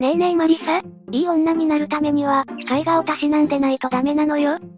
[0.00, 0.78] ねえねえマリサ、
[1.10, 4.60] いい女になるためには、絵画をたしなんでないとダメなのよ。
[4.60, 4.68] 知っ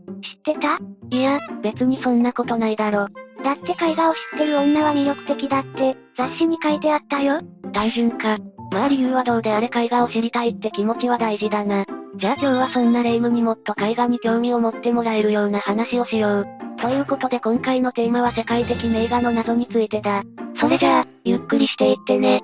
[0.42, 0.78] てた？
[1.10, 3.06] いや、別にそんなことないだろ。
[3.44, 7.42] だって絵画を知ってる女は魅力的だって、雑誌に書いてあったよ。
[7.74, 8.38] 単純か。
[8.72, 11.84] まあ理由はどうであれ絵画を知りたいって気持ちは大事だな。
[12.16, 16.46] じゃあ今日はそんなレイムにもっと絵画に興味を持ってもらえるような話をしよう。
[16.78, 20.22] ということで今回のテーマは世界的名画の謎についてだ。
[20.58, 22.40] それじゃあ、ゆっくりしていってね。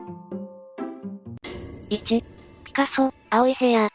[1.88, 2.35] 1、
[2.76, 3.88] ピカソ、青い部屋。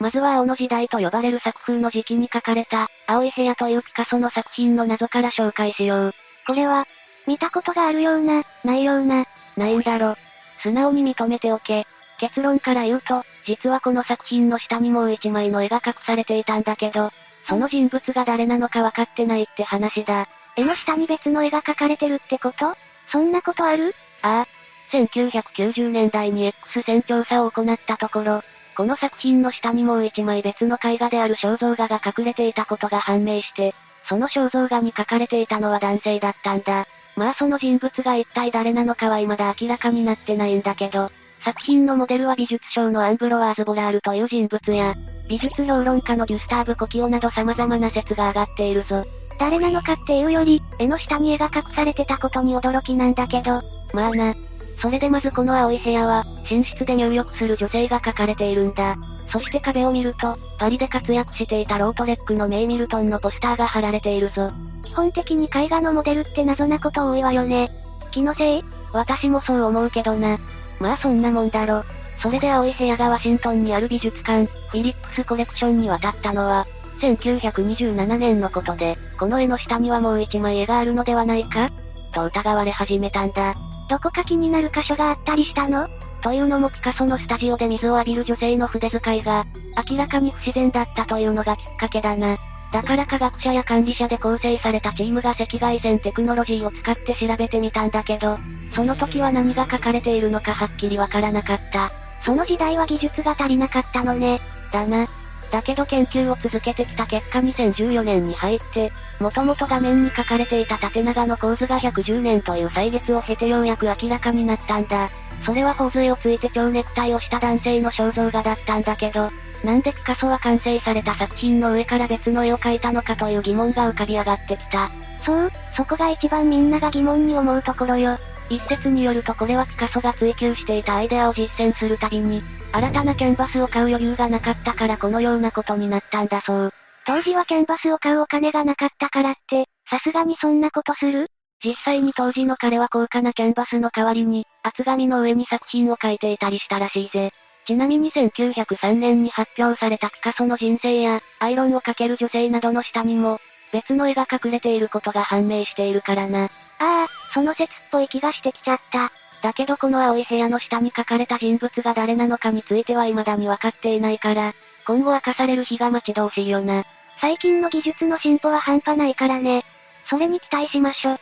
[0.00, 6.14] まずは青の時代と呼ばれる作風の時期に書かれた、青い部屋というピカソの作品の謎から紹介しよう。
[6.48, 6.84] これは、
[7.28, 9.24] 見たことがあるような、ないような、
[9.56, 10.16] ないんだろ。
[10.64, 11.86] 素直に認めておけ。
[12.18, 17.12] 結論から言うと、実はこの作品の下にもう一枚の絵が隠されていたんだけど、
[17.48, 20.26] その人物が誰なのか分かってないって話だ。
[20.56, 22.74] 絵の下に別の絵が描かれてるってこと？
[23.12, 23.94] そんなことある？
[24.22, 24.61] ああ。
[24.92, 28.42] 1990年代に X 線調査を行ったところ、
[28.76, 33.74] この作品の下にもう一枚別の絵画である肖像画が隠れていたことが判明して、
[34.08, 36.86] その肖像画に書かれていたのは男性だったんだ。
[37.16, 41.10] まあその人物が一体誰なのかは未だ明らかになってないんだけど、
[41.44, 44.94] 作品のモデルは美術商のアンブロワーズ・ボラールという人物や、
[45.28, 49.04] 美術評論家のギュスターブ・コキオなど様々な説が上がっているぞ。
[49.38, 53.60] 誰なのかっていうより、絵の下に絵が隠されてたことに驚きなんだけど。
[53.92, 54.34] まあな。
[54.82, 58.96] それでまずこの青い部屋は、寝室で入浴する女性が描かれているんだ。
[59.30, 64.50] そして壁を見ると、パリで活躍していたロートレックのメイ・ミルトンのポスターが貼られているぞ。
[64.84, 67.70] 基本的に絵画のモデルって謎なこと多いわよね。
[68.10, 68.64] 気のせい？
[68.92, 70.36] 私もそう思うけどな。
[70.80, 71.84] まあそんなもんだろ。
[72.20, 76.66] それで青い部屋がワシントンにある美術館、フィリップスコレクションに渡ったのは、
[77.00, 81.70] 1927年のことで、この絵の下にはもう一枚絵があるのではないか？
[82.12, 83.54] と疑われ始めたんだ。
[83.92, 85.86] どこか気になる箇所があったりしたの？
[86.22, 89.44] というのもピカソのスタジオで水を浴びる女性の筆使いが、
[89.90, 92.38] 明らかに不自然だったというのがきっかけだな。
[92.72, 98.38] だから科学者や管理者で構成されたチームが赤外線テクノロジーを使って調べてみたんだけど、
[98.74, 101.92] その時は何が書かれているのかはっきりわからなかった。
[102.24, 104.40] その時代は技術が足りなかったのね。
[104.72, 105.06] だな。
[105.52, 108.90] だけど研究を続けてきた結果2014年に入って、
[109.20, 115.10] もともと画面に書かれていた縦長の構図が110年という歳月を経てようやく明らかになったんだ。
[115.44, 119.30] それは頬杖をついて蝶ネクタイをした男性の肖像画だったんだけど、
[119.62, 124.90] なんでピカソは完成された作品の上から別の絵を描いたのかという疑問が浮かび上がってきた。
[125.26, 128.18] そう、そこが一番みんなが疑問に思うところよ。
[128.48, 136.72] 一説によるとこれはピカソが追求していたアイデアを実践するたびに、新たなキャンバスを買う余裕がなかったからこのようなことになったんだそう。
[137.06, 141.28] 当時はキャンバスを買うお金がなかったからって、さすがにそんなことする？
[141.64, 147.32] 実際に当時の彼は高価なキャンバスの代わりに、厚紙の上に作品を描いていたりしたらしいぜ。
[147.66, 153.38] ちなみに1903年に発表されたピカソの人生や、アイロンをかける女性などの下にも、
[153.72, 156.44] 別の絵が隠れていることが判明しているからな。
[156.46, 159.12] ああ、その説っぽい気がしてきちゃった。
[159.42, 164.54] だけどこの青い部屋の下に書かれた人物が誰なのかについては未だに分かっていないから、
[164.86, 166.84] 今後明かされる日が待ち遠しいよな。
[167.20, 169.64] 最近の技術の進歩は半端ないからね。
[170.08, 171.16] それに期待しましょ。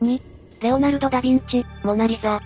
[0.00, 0.20] 2、
[0.60, 2.40] レオナルド・ダ・ヴィンチ、モナリザ。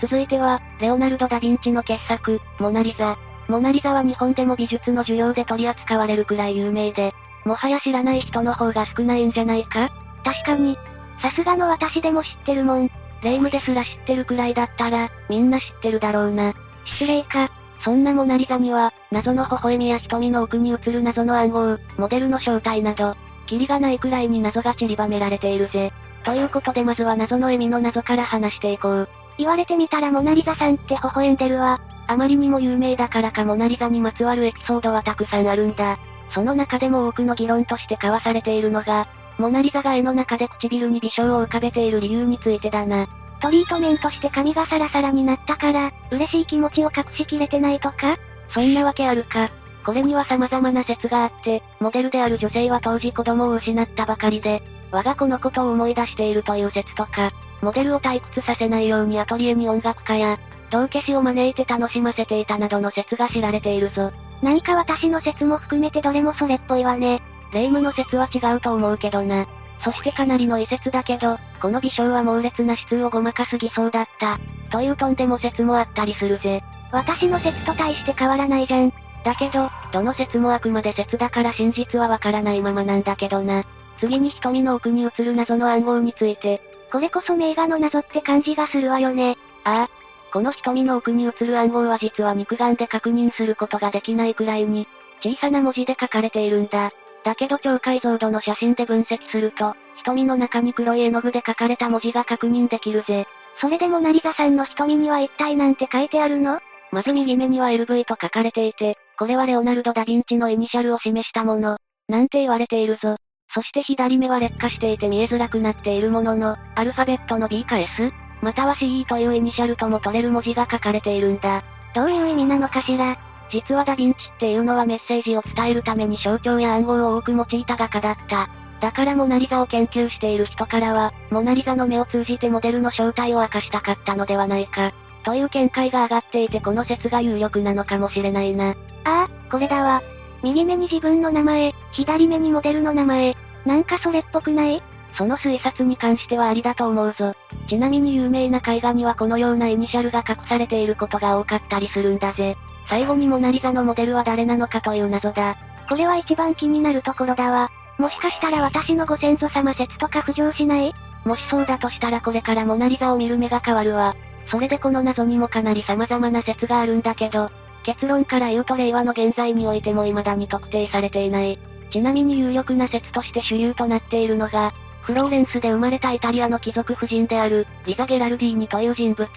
[0.00, 3.16] 続いては、レオナルド・ダ・ヴィンチの傑作、モナリザ。
[3.48, 7.12] モナリザは日本でも美術の授業で取り扱われるくらい有名で、
[7.44, 9.90] もはや知らない人の方が少ないんじゃないか？
[10.24, 10.76] 確かに。
[11.24, 12.90] さすがの私でも知ってるもん。
[13.22, 16.52] レイムですら知ってるくらいだったら、みんな知ってるだろうな。
[16.84, 17.50] 失礼か。
[17.82, 25.94] そんなモナリザには、謎の微笑みや瞳の奥に映る謎の暗号、モデルの正体など、キリがないくらいに謎が散りばめられているぜ。
[26.24, 29.08] ということでまずは謎の笑みの謎から話していこう。
[29.38, 31.80] 言われてみたらモナリザさんって微笑んでるわ。
[32.06, 35.98] あまりにも有名だからかモナリザにまつわるエピソードはたくさんあるんだ。
[36.34, 39.06] その中でも多くの議論として交わされているのが、
[39.38, 43.06] モナリザが絵の中で唇に微笑を浮かべている理由についてだな。
[43.40, 48.16] トリートメントして髪がサラサラになったから、嬉しい気持ちを隠しきれてないとか？
[48.52, 49.50] そんなわけあるか。
[49.84, 60.38] これには様々な説があって、モデルである女性は当時子供を失ったばかりで、我が子のことを思い出しているという説とか、モデルを退屈させないようにアトリエに音楽家や、
[60.70, 64.10] 道化師を招いて楽しませていたなどの説が知られているぞ。
[64.42, 67.20] なんか私の説も含めてどれもそれっぽいわね。
[67.54, 69.46] 霊夢の説は違うと思うけどな。
[69.82, 74.38] そしてかなりの異説だけど、この微笑は猛烈な指数をごまかす偽装だった。
[74.70, 76.62] というとんでも説もあったりするぜ。
[76.90, 78.92] 私の説と大して変わらないじゃん。
[79.24, 83.64] だけど、どの説もあくまで説だから真実はわからないままなんだけどな。
[84.00, 86.60] 次に瞳の奥に映る謎の暗号について。
[86.90, 89.36] これこそ名画の謎って感じがするわよね。
[89.64, 89.90] ああ。
[90.32, 94.88] この瞳の奥に映る暗号は実は肉眼で確認することができないくらいに、
[95.22, 96.90] 小さな文字で書かれているんだ。
[97.24, 103.26] だけど超解像度の写真で分析すると、瞳の中に黒い絵の具で書かれた文字が確認できるぜ。
[103.60, 106.60] それでモナリザさんの瞳には一体なんて書いてあるの？
[106.92, 111.78] まず右目には LV と書かれていて、これはレオナルド・ダ・ヴィンチのイニシャルを示したもの、
[112.08, 113.16] なんて言われているぞ。
[113.54, 118.12] そして左目は劣化していて見えづらくなっているものの、アルファベットの B か S、
[118.42, 121.62] または CE というイニシャルとも取れる文字が書かれているんだ。
[121.94, 123.16] どういう意味なのかしら？
[123.54, 128.48] 実はダヴィンチっていうのはメッセージを伝えるために象徴や暗号を多く用いた画家だった。
[128.80, 134.92] だからモナリザを研究している人からは、モナリザの目を通じてモデルの正体を明かしたかったのではないか、
[135.22, 138.70] という見解が上がっていてこの説が有力なのかもしれないな。
[138.70, 138.74] あ
[139.04, 140.02] あ、これだわ。
[140.42, 143.36] 右目に自分の名前、左目にモデルの名前。
[143.64, 144.82] なんかそれっぽくない？
[145.16, 147.34] その推察に関してはありだと思うぞ。
[147.68, 152.56] ちなみに有名な絵画にはこのようなイニシャルが隠されていることが多かったりするんだぜ。
[152.88, 155.56] 最後にモナリザのモデルは誰なのかという謎だ。
[155.88, 157.70] これは一番気になるところだわ。
[157.98, 160.94] もしかしたら私のご先祖様説とか浮上しない？
[161.24, 164.14] もしそうだとしたらこれからモナリザを見る目が変わるわ。
[164.50, 167.50] それでこの謎にもかなり様々な説があるんだけど、
[167.82, 171.58] 結論から言うと令和の現在においても未だに特定されていない。
[171.90, 174.72] ちなみに有力な説として主流となっているのが、
[175.02, 179.28] フローレンスで生まれたイタリアの貴族夫人である、リザ・ゲラルディーニという人物。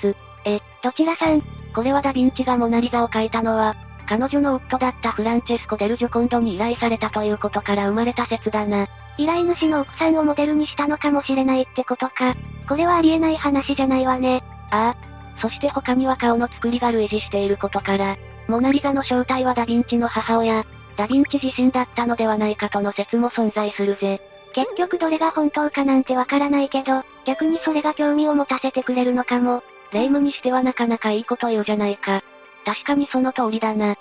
[0.45, 1.41] え、どちらさん？
[1.77, 3.75] これはダヴィンチがモナリザを描いたのは、
[4.07, 8.87] 彼女の夫だったフランチェスコ・デル・ジョコンドに依頼されたということから生まれた説だな。
[9.19, 12.33] 依頼主の奥さんをモデルにしたのかもしれないってことか。
[12.67, 14.43] これはありえない話じゃないわね。
[14.71, 15.39] ああ。
[15.39, 20.65] そして他には顔の作りが類似していることから、モナリザの正体はダヴィンチの母親、
[20.95, 24.19] ダヴィンチ自身だったのではないかとの説も存在するぜ。
[24.53, 29.61] 結局どれが本当かなんてわからないけど、逆にそれが興味を持たせてくれるのかも。
[29.91, 32.23] 霊夢にしてはなかなかいいこと言うじゃないか。
[32.65, 33.95] 確かにその通りだな。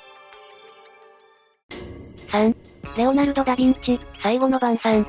[2.28, 2.54] 3、
[2.96, 5.06] レオナルド・ダ・ヴィンチ、最後の晩餐。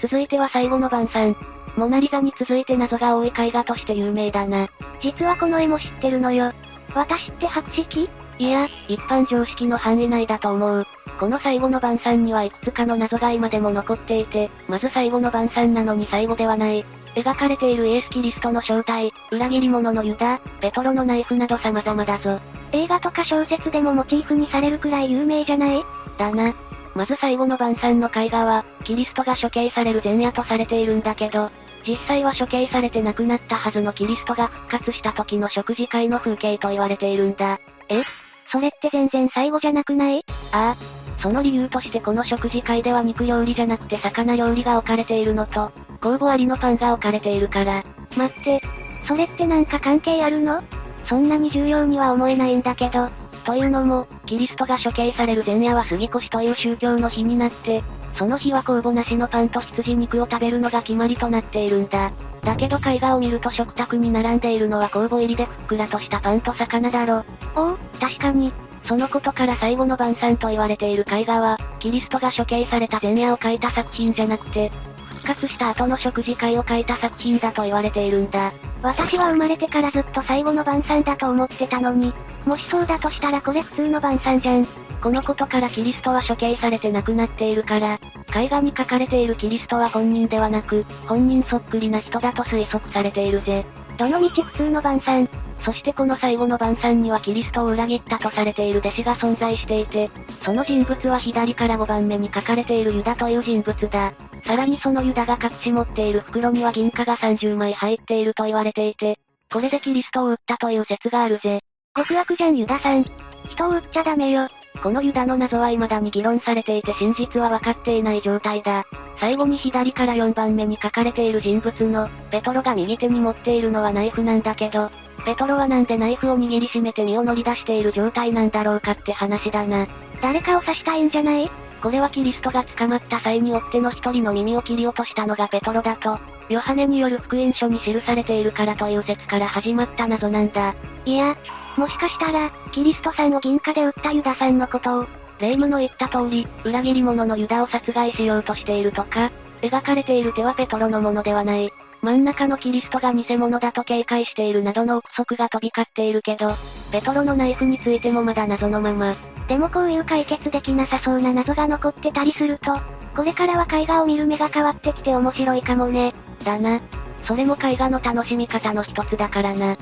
[0.00, 1.36] 続いては最後の晩餐。
[1.76, 4.68] モナリザに続いて謎が多い絵画として有名だな。
[5.00, 6.52] 実はこの絵も知ってるのよ。
[6.94, 8.08] 私って白色
[8.38, 10.86] いや、一般常識の範囲内だと思う。
[11.18, 16.84] この最後の晩餐にはいくつかの謎が今でも残っていて、まず最後の晩餐なのに最後ではない。
[17.22, 22.40] 描かれているイエス・キリストの正体、裏切り者のユダ、ペトロのナイフなど様々だぞ。
[22.72, 25.82] 映画とか小説でもモチーフにされるくらい有名じゃない？
[26.18, 26.54] だな。
[26.94, 31.50] まず最後の晩餐の絵画は、キリストが処刑される前夜とされているんだけど、
[31.86, 37.58] 実際は処刑されて亡くなったはずのキリストが復活した時の食事会の風景と言われているんだ。
[37.88, 38.02] え？
[38.50, 40.24] それって全然最後じゃなくない？
[40.52, 41.22] ああ。
[41.22, 47.84] その理由としてこの食事会では肉料理じゃなくて魚料理が置かれているのと、酵母ありのパンが置かれているから。
[48.16, 48.60] 待って、
[49.06, 50.62] それってなんか関係あるの？
[51.08, 53.08] そんなに重要には思えないんだけど。
[53.44, 57.82] というのも、キリストが処刑される前夜は杉越という宗教の日になって、
[58.18, 62.12] その日は酵母なしのパンと羊肉を食べるのが決まりとなっているんだ。
[62.42, 67.24] だけど絵画を見ると食卓に並んでいるのは酵母入りでふっくらとしたパンと魚だろ。
[67.54, 67.72] お？
[67.72, 68.52] お、確かに。
[68.86, 78.50] そのことから最後の晩餐と言われている絵画は、キリストが処刑された前夜を描いた作品じゃなくて、復活した後の食事会を描いた作品だと言われているんだ。
[78.82, 82.14] 私は生まれてからずっと最後の晩餐だと思ってたのに、
[82.46, 84.64] もしそうだとしたらこれ普通の晩餐じゃん。
[85.02, 88.00] このことからキリストは処刑されて亡くなっているから、
[88.34, 93.66] 絵画に描かれているキリストは本人ではなく、本人そっくりな人だと推測されているぜ。
[93.98, 95.28] どの道普通の晩餐。
[95.64, 100.10] そしてこの最後の晩餐にはキリストを裏切ったとされている弟子が存在していて、
[100.42, 104.14] その人物は左から5番目に書かれているユダという人物だ。
[104.44, 109.18] さらにそのユダが隠し持っている袋には銀貨が30枚入っていると言われていて、
[109.52, 111.60] これでキリストを撃ったという説があるぜ。
[111.96, 113.04] 極悪じゃんユダさん。
[113.50, 114.48] 人を撃っちゃダメよ。
[114.82, 118.84] このユダの謎は未だに議論されていて真実は分かっていない状態だ。
[119.18, 124.90] 最後に左から4番目に書かれている人物の、ペトロが右手に持っているのはナイフなんだけど、
[125.24, 129.88] ペトロはなんでナイフを握りしめて身を乗り出している状態なんだろうかって話だな。
[130.22, 131.50] 誰かを刺したいんじゃない？
[131.82, 136.18] これはキリストが捕まった際に追っての一人の耳を切り落としたのがペトロだと、
[136.48, 140.74] ヨハネによる福音書に記されているからという説から始まった謎なんだ。
[141.04, 141.36] いや、
[141.76, 145.06] もしかしたら、キリストさんを銀貨で売ったユダさんのことを、
[145.38, 149.30] 霊夢の言った通り、裏切り者のユダを殺害しようとしているとか、
[149.62, 151.70] 描かれている手はペトロのものではない。
[152.00, 156.48] 真ん中のキリストが偽物だと警戒しているなどの憶測が飛び交っているけど、
[156.90, 159.14] ペトロのナイフについてもまだ謎のまま。
[159.48, 162.74] でもこういう解決できなさそうな謎が残ってたりすると、
[163.16, 166.14] これからは絵画を見る目が変わってきて面白いかもね。
[166.44, 166.80] だな。
[167.26, 169.76] それも絵画の楽しみ方の一つだからな。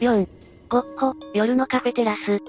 [0.00, 0.28] 4、
[0.68, 2.40] ゴッホ、夜のカフェテラス。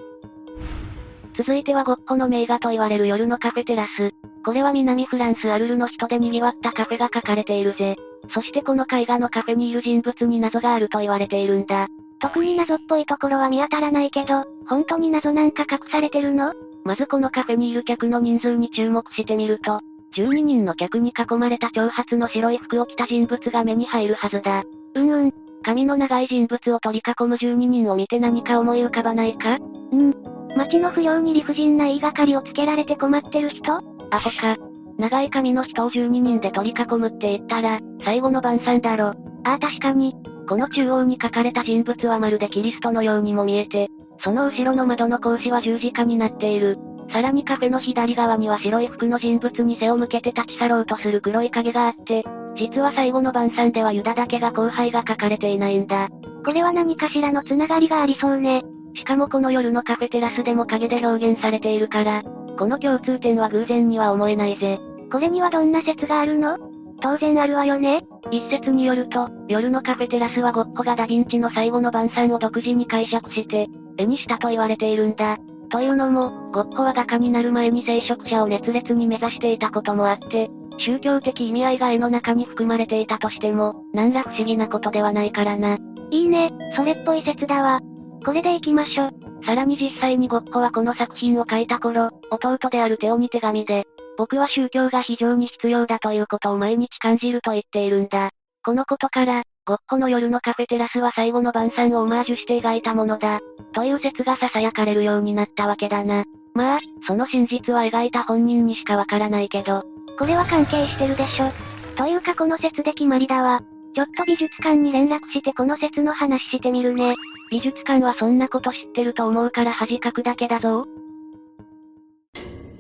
[1.38, 4.12] 続いてはゴッホの名画と言われる夜のカフェテラス。
[4.44, 7.96] これは南フランスアルルの人で賑わったカフェが書かれているぜ。
[8.34, 11.88] そしてこの絵画のカフェにいる人物に謎があると言われているんだ。
[12.20, 16.54] 特に謎っぽいところは見当たらないけど、本当に謎なんか隠されてるの？
[16.84, 19.82] まずこのカフェにいる客の人数に注目してみると、
[20.16, 24.64] 12人の客に囲まれた長髪の白い服を着た人物が目に入るはずだ。
[24.96, 25.34] うんうん。
[25.64, 29.58] 髪の長い人物を取り囲む12人を見て何か思い浮かばないか？
[29.92, 30.14] うん。
[30.56, 33.74] 街の不良に理不尽な言いがかりをつけられて困ってる人？
[34.10, 34.58] アホか。
[34.98, 39.08] 長い髪の人を12人で取り囲むって言ったら、最後の晩餐だろ。
[39.44, 40.16] ああ確かに。
[40.48, 43.90] この中央に書かれた人物はまるでキリストのようにも見えて、
[44.24, 46.78] その後ろの窓の格子は十字架になっている。
[47.12, 52.26] さらにカフェの左側には白い服の人物に背を向けて立ち去ろうとする黒い影があって、
[52.56, 56.10] 実は最後の晩餐ではユダだけが後輩が書かれていないんだ。
[56.46, 58.64] これは何かしらの繋がりがありそうね。
[58.96, 62.24] しかもこの夜のカフェテラスでも影で表現されているから、
[62.58, 64.80] この共通点は偶然には思えないぜ。
[65.12, 66.58] これにはどんな説があるの？
[67.00, 68.04] 当然あるわよね。
[68.32, 73.68] 一説によると、夜のカフェテラスはゴッホがダヴィンチの最後の晩餐を独自に解釈して、
[73.98, 75.38] 絵にしたと言われているんだ。
[75.70, 85.78] というのも、ゴッホは画家になる前に聖職者を熱烈に目指していたこともあって、宗教的意味合いが絵の中に含まれていたとしても、何ら不思議なことではないからな。
[86.12, 87.82] いいね、それっぽい説だわ。
[88.26, 89.10] これで行きましょ。
[89.46, 98.32] さらに実際にゴッホはこの作品を書いた頃、弟であるテオに手紙で、僕は宗教が非常に必要だということを毎日感じると言っているんだ。
[98.64, 103.40] このことから、ゴッホの夜のカフェテラスは最後の晩餐をオマージュして描いたものだ。
[103.74, 106.26] という説が囁かれるようになったわけだな。
[106.54, 109.84] まあ、その真実は描いた本人にしかわからないけど。
[110.18, 111.52] これは関係してるでしょ。
[111.96, 113.62] というかこの説で決まりだわ。
[113.94, 117.16] ちょっと美術館に連絡してこの説の話してみるね。
[117.52, 120.86] 美術館はそんなこと知ってると思うから恥かくだけだぞ。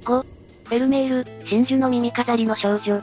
[0.03, 0.36] 5、
[0.67, 3.01] フェルメール、真珠の耳飾りの少女。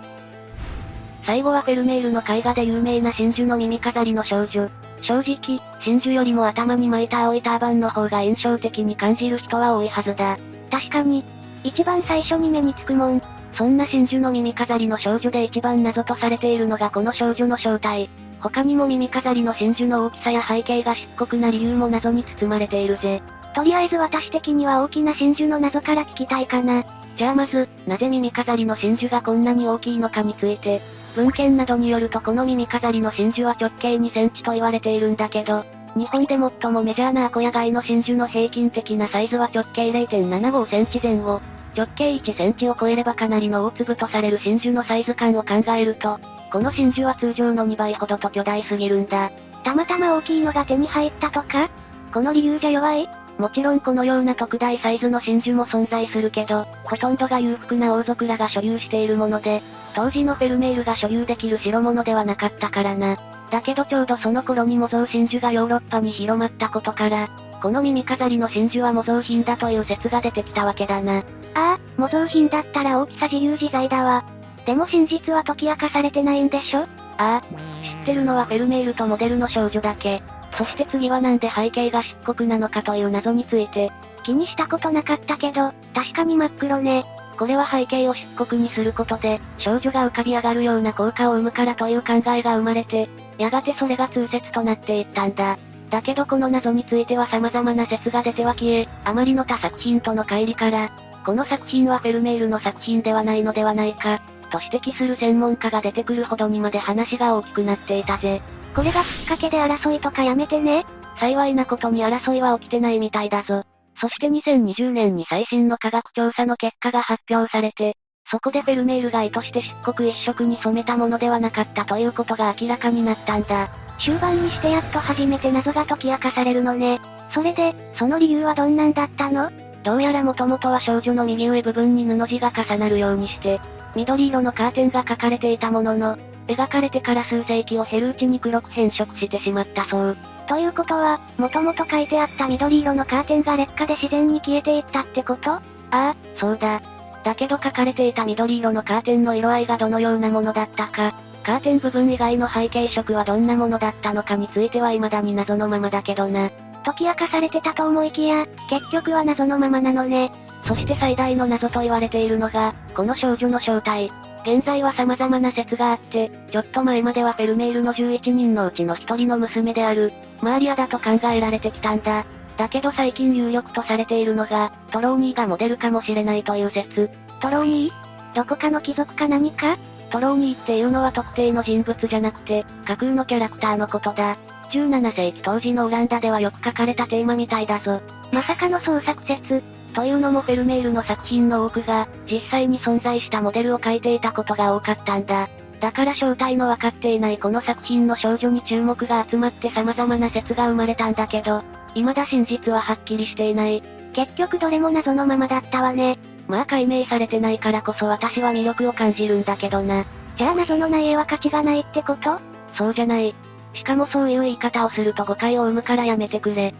[1.24, 4.68] 最後はフェルメールの絵画で有名な真珠の耳飾りの少女。
[5.00, 10.38] 正直、真珠よりも頭に巻いた青いターバンの方が印象的に感じる人は多いはずだ。
[10.70, 11.24] 確かに。
[11.62, 13.22] 一番最初に目につくもん。
[13.54, 18.10] そんな真珠の耳飾りの少女で一番謎とされているのがこの少女の正体。
[18.40, 23.22] 他にも耳飾りの真珠の大きさや背景が漆黒な理由も謎に包まれているぜ。
[23.54, 26.84] とりあえず私的には大きな真珠の謎から聞きたいかな。
[27.16, 30.80] じゃあまず、なぜ耳飾りの真珠がこんなに大きいのかについて。
[31.14, 41.40] 文献などによるとこの耳飾りの真珠は直径2センチと言われているんだけど、日本で最もメジャーなアコヤ貝の真珠の平均的なサイズは直径0.75センチ前後。
[41.76, 46.18] 直径1センチを超えればかなりの大粒とされる真珠のサイズ感を考えると、
[46.52, 49.30] この真珠は通常の2倍ほどと巨大すぎるんだ。
[49.62, 51.70] たまたま大きいのが手に入ったとか？
[52.12, 53.08] この理由じゃ弱い？
[53.38, 59.62] もちろんこのような特大サイズの真珠も存在するけど、ほとんどが裕福な王族らが所有しているもので、
[59.94, 63.16] 当時のフェルメールが所有できる代物ではなかったからな。
[63.50, 67.28] だけどちょうどその頃に模造真珠がヨーロッパに広まったことから、
[67.60, 71.18] この耳飾りの真珠は模造品だという説が出てきたわけだな。
[71.18, 71.22] あ
[71.54, 74.24] あ、模造品だったら大きさ自由自在だわ。
[74.66, 76.80] でも真実は解き明かされてないんでしょ？
[76.80, 76.86] あ
[77.16, 77.42] あ、
[77.84, 80.22] 知ってるのはフェルメールとモデルの少女だけ。
[80.56, 83.90] そして次はなんで背景が漆黒なのかという謎について、
[84.22, 87.04] 気にしたことなかったけど、確かに真っ黒ね。
[87.36, 93.08] これは背景を漆黒にすることで、少女が浮かび上がるような効果を生むからという考えが生まれて、
[93.38, 95.58] やがてそれが通説となっていったんだ。
[95.90, 100.90] だけどこの謎については様々な説が出ては消え、あまりの他作品との乖離から、
[101.26, 108.40] この作品はフェルメールの作品ではないのではないか、と指摘する専門家が出てくるほどにまで話が大きくなっていたぜ。
[108.74, 110.84] これがきっかけで争いとかやめてね。
[111.20, 113.62] 幸いなことに争いは起きてないみたいだぞ。
[114.00, 117.96] そして2020年に最新の科学調査の結果が発表されて、
[118.30, 123.70] そこでフェルメールが意図して漆黒一色に染めたものではなかったということが明らかになったんだ。
[124.04, 127.00] 終盤にしてやっと初めて謎が解き明かされるのね。
[127.32, 129.52] それで、その理由はどんなんだったの？
[129.84, 133.60] どうやらもともとは少女の右上部分に布地が重なるようにして、
[133.94, 140.16] 緑色のカーテンが書かれていたものの、描かれてから数世紀を経るうちに黒く変色してしまったそう。
[140.46, 145.52] ということは、もともと書いてあった緑色のカーテンが劣化で自然に消えていったってこと？
[145.52, 145.60] あ
[145.90, 146.82] あ、そうだ。
[147.24, 156.50] だけど書かれていた緑色のカーテンの色合いがどのようなものだったか、カーテン部分以外の背景色はどんなものだったのかについては未だに謎のままだけどな。
[156.84, 160.30] 解き明かされてたと思いきや、結局は謎のままなのね。
[160.66, 164.12] そして最大の謎と言われているのが、この少女の正体。
[164.44, 172.26] 現在は様々な説があって、ちょっと前まではフェルメールの11人のうちの1人の娘である、マーリアだと考えられてきたんだ。
[172.58, 177.10] だけど最近有力とされているのが、トローニーがモデルかもしれないという説。
[177.40, 178.36] トローニー？
[178.36, 179.78] どこかの貴族か何か？
[180.10, 184.36] トローニーっていうのは特定の人物じゃなくて、架空のキャラクターのことだ。
[184.72, 188.02] 17世紀当時のオランダではよく書かれたテーマみたいだぞ。
[188.32, 189.62] まさかの創作説。
[189.94, 195.48] というのもフェルメールの作品の多くが、実際に存在したモデルを描いていたことが多かったんだ。
[195.80, 201.62] だから正体の分かっていないこの作品の少女に注目が集まって様々な説が生まれたんだけど、
[201.94, 203.82] 未だ真実ははっきりしていない。
[204.12, 206.18] 結局どれも謎のままだったわね。
[206.48, 210.04] まあ解明されてないからこそ私は魅力を感じるんだけどな。
[210.36, 212.40] じゃあ謎のない絵は価値がないってこと？
[212.76, 213.34] そうじゃない。
[213.74, 216.74] しかもそういう言い方をすると誤解を生むからやめてくれ。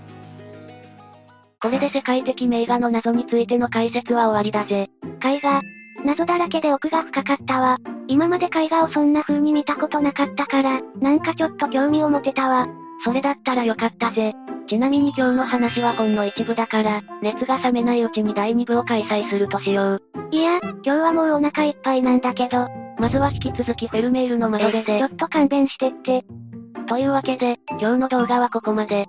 [1.65, 4.91] これで世界的名画の謎についての解説は終わりだぜ。
[5.25, 5.63] 絵画。
[6.05, 7.79] 謎だらけで奥が深かったわ。
[8.07, 12.67] 今まで絵画をそんな風に見たことなかったから、なんかちょっと興味を持てたわ。
[13.03, 14.35] それだったらよかったぜ。
[14.69, 20.03] ちなみに今日の話はほんの一部だから、熱が冷めないうちに第2部を開催するとしよう。
[20.33, 22.69] いや、今日はもうお腹いっぱいなんだけど。
[22.99, 24.99] まずは引き続きフェルメールの窓辺で。
[24.99, 26.27] ちょっと勘弁してって。
[26.89, 29.09] というわけで、今日の動画はここまで。